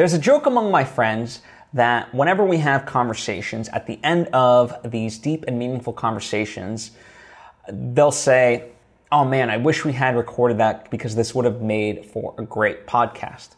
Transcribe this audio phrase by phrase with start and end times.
[0.00, 1.42] There's a joke among my friends
[1.74, 6.92] that whenever we have conversations, at the end of these deep and meaningful conversations,
[7.70, 8.70] they'll say,
[9.12, 12.44] Oh man, I wish we had recorded that because this would have made for a
[12.44, 13.50] great podcast.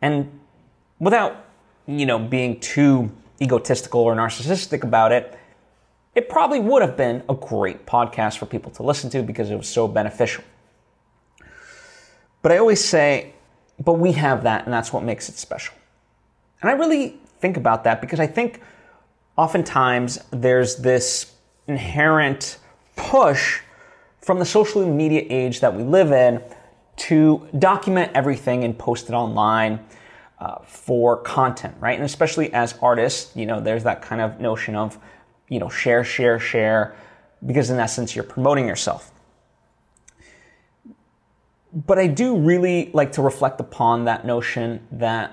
[0.00, 0.38] And
[1.00, 1.46] without,
[1.88, 3.10] you know, being too
[3.40, 5.36] egotistical or narcissistic about it,
[6.14, 9.56] it probably would have been a great podcast for people to listen to because it
[9.56, 10.44] was so beneficial.
[12.40, 13.31] But I always say,
[13.82, 15.74] but we have that, and that's what makes it special.
[16.60, 18.60] And I really think about that because I think
[19.36, 21.32] oftentimes there's this
[21.66, 22.58] inherent
[22.96, 23.60] push
[24.20, 26.40] from the social media age that we live in
[26.96, 29.80] to document everything and post it online
[30.38, 31.96] uh, for content, right?
[31.96, 34.98] And especially as artists, you know, there's that kind of notion of,
[35.48, 36.94] you know, share, share, share,
[37.46, 39.11] because in essence, you're promoting yourself.
[41.72, 45.32] But I do really like to reflect upon that notion that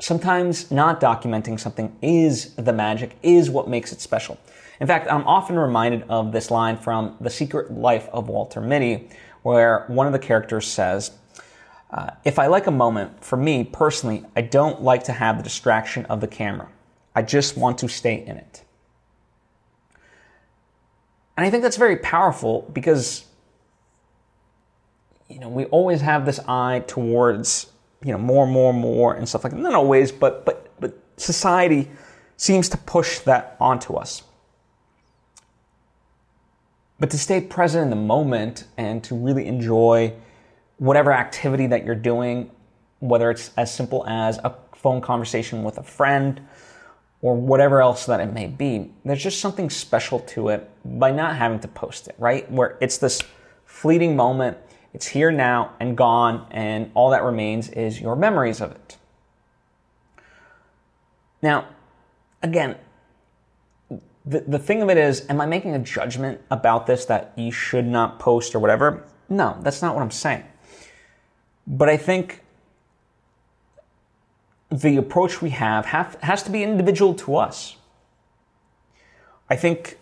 [0.00, 4.38] sometimes not documenting something is the magic, is what makes it special.
[4.80, 9.08] In fact, I'm often reminded of this line from The Secret Life of Walter Mitty,
[9.42, 11.12] where one of the characters says,
[11.90, 15.44] uh, If I like a moment, for me personally, I don't like to have the
[15.44, 16.68] distraction of the camera.
[17.14, 18.64] I just want to stay in it.
[21.36, 23.24] And I think that's very powerful because
[25.34, 27.66] you know, we always have this eye towards,
[28.04, 29.58] you know, more, more, more and stuff like that.
[29.58, 31.90] Not always, but but but society
[32.36, 34.22] seems to push that onto us.
[37.00, 40.14] But to stay present in the moment and to really enjoy
[40.78, 42.52] whatever activity that you're doing,
[43.00, 46.46] whether it's as simple as a phone conversation with a friend
[47.22, 51.34] or whatever else that it may be, there's just something special to it by not
[51.34, 52.48] having to post it, right?
[52.52, 53.22] Where it's this
[53.64, 54.58] fleeting moment
[54.94, 58.96] it's here now and gone, and all that remains is your memories of it.
[61.42, 61.66] Now,
[62.42, 62.76] again,
[64.24, 67.50] the, the thing of it is, am I making a judgment about this that you
[67.50, 69.04] should not post or whatever?
[69.28, 70.44] No, that's not what I'm saying.
[71.66, 72.42] But I think
[74.70, 77.76] the approach we have, have has to be individual to us.
[79.50, 79.98] I think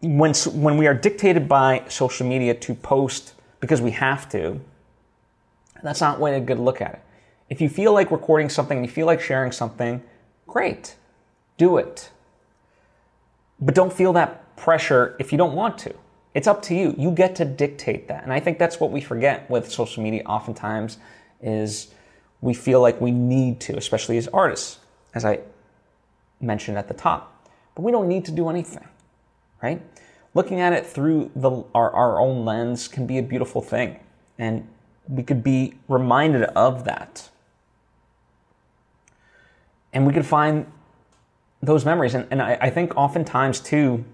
[0.00, 4.60] when, when we are dictated by social media to post because we have to,
[5.82, 7.02] that's not way a good look at it.
[7.48, 10.02] If you feel like recording something, you feel like sharing something,
[10.46, 10.96] great,
[11.56, 12.10] do it.
[13.60, 15.94] But don't feel that pressure if you don't want to.
[16.34, 16.94] It's up to you.
[16.98, 18.22] You get to dictate that.
[18.22, 20.98] And I think that's what we forget with social media oftentimes
[21.40, 21.88] is
[22.40, 24.78] we feel like we need to, especially as artists,
[25.14, 25.40] as I
[26.40, 27.48] mentioned at the top.
[27.74, 28.86] But we don't need to do anything,
[29.62, 29.80] right?
[30.38, 33.98] Looking at it through the, our, our own lens can be a beautiful thing.
[34.38, 34.68] And
[35.08, 37.28] we could be reminded of that.
[39.92, 40.70] And we could find
[41.60, 42.14] those memories.
[42.14, 44.04] And, and I, I think oftentimes too,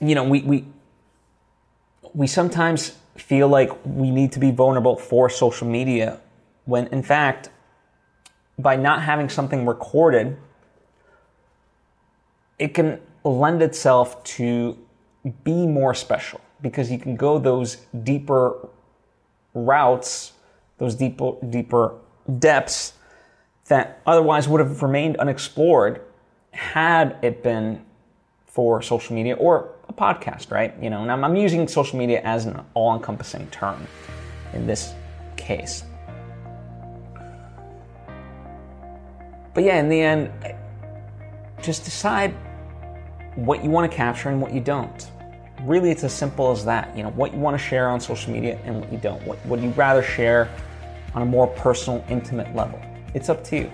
[0.00, 0.64] you know, we, we,
[2.14, 6.20] we sometimes feel like we need to be vulnerable for social media
[6.64, 7.50] when in fact,
[8.56, 10.36] by not having something recorded,
[12.60, 14.76] it can lend itself to
[15.44, 18.68] be more special because you can go those deeper
[19.54, 20.32] routes,
[20.78, 21.94] those deeper deeper
[22.38, 22.94] depths
[23.68, 26.00] that otherwise would have remained unexplored
[26.52, 27.84] had it been
[28.46, 30.74] for social media or a podcast, right?
[30.80, 33.86] You know, and I'm, I'm using social media as an all-encompassing term
[34.54, 34.94] in this
[35.36, 35.84] case.
[39.52, 40.30] But yeah, in the end,
[41.62, 42.34] just decide
[43.36, 45.10] what you want to capture and what you don't.
[45.62, 46.94] Really, it's as simple as that.
[46.96, 49.22] You know, what you want to share on social media and what you don't.
[49.26, 50.50] What would you rather share
[51.14, 52.80] on a more personal, intimate level?
[53.14, 53.72] It's up to you.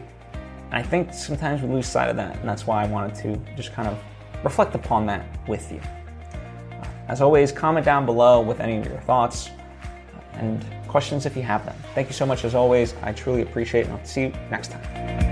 [0.67, 3.37] And I think sometimes we lose sight of that, and that's why I wanted to
[3.56, 3.99] just kind of
[4.45, 5.81] reflect upon that with you.
[7.09, 9.50] As always, comment down below with any of your thoughts
[10.34, 11.77] and questions if you have them.
[11.94, 12.94] Thank you so much as always.
[13.03, 15.31] I truly appreciate it, and I'll see you next time.